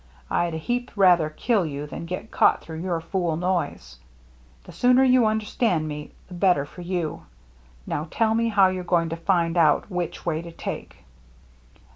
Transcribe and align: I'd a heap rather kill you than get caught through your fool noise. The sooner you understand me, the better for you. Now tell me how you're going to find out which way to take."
I'd 0.31 0.55
a 0.55 0.57
heap 0.57 0.89
rather 0.95 1.29
kill 1.29 1.63
you 1.63 1.85
than 1.85 2.07
get 2.07 2.31
caught 2.31 2.61
through 2.61 2.81
your 2.81 3.01
fool 3.01 3.37
noise. 3.37 3.99
The 4.63 4.71
sooner 4.71 5.03
you 5.03 5.27
understand 5.27 5.87
me, 5.87 6.09
the 6.27 6.33
better 6.33 6.65
for 6.65 6.81
you. 6.81 7.27
Now 7.85 8.07
tell 8.09 8.33
me 8.33 8.47
how 8.49 8.69
you're 8.69 8.83
going 8.83 9.09
to 9.09 9.15
find 9.15 9.55
out 9.57 9.91
which 9.91 10.25
way 10.25 10.41
to 10.41 10.51
take." 10.51 11.03